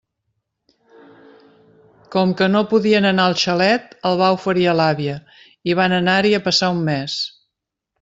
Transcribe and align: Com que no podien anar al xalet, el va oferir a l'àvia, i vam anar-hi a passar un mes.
Com 2.15 2.33
que 2.41 2.49
no 2.55 2.63
podien 2.73 3.09
anar 3.11 3.29
al 3.33 3.37
xalet, 3.45 3.95
el 4.13 4.21
va 4.25 4.33
oferir 4.41 4.69
a 4.71 4.77
l'àvia, 4.83 5.23
i 5.75 5.81
vam 5.83 5.99
anar-hi 6.03 6.39
a 6.43 6.47
passar 6.51 6.77
un 6.79 6.87
mes. 6.95 7.25